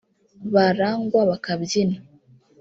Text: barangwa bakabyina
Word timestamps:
barangwa 0.53 1.19
bakabyina 1.29 1.97